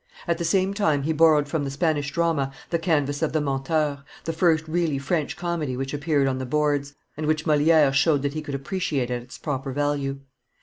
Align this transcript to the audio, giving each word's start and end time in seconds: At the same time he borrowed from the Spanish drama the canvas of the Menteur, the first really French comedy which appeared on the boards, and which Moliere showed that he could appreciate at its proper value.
At 0.27 0.39
the 0.39 0.43
same 0.43 0.73
time 0.73 1.03
he 1.03 1.13
borrowed 1.13 1.47
from 1.47 1.63
the 1.63 1.69
Spanish 1.69 2.09
drama 2.11 2.51
the 2.71 2.79
canvas 2.79 3.21
of 3.21 3.33
the 3.33 3.39
Menteur, 3.39 4.03
the 4.23 4.33
first 4.33 4.67
really 4.67 4.97
French 4.97 5.37
comedy 5.37 5.77
which 5.77 5.93
appeared 5.93 6.27
on 6.27 6.39
the 6.39 6.45
boards, 6.47 6.95
and 7.15 7.27
which 7.27 7.45
Moliere 7.45 7.93
showed 7.93 8.23
that 8.23 8.33
he 8.33 8.41
could 8.41 8.55
appreciate 8.55 9.11
at 9.11 9.21
its 9.21 9.37
proper 9.37 9.71
value. 9.71 10.17